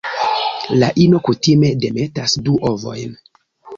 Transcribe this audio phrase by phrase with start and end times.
[0.83, 3.15] La ino kutime demetas du ovojn.